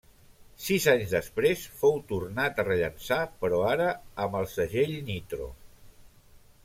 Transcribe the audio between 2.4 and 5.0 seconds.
a rellançar però ara amb el segell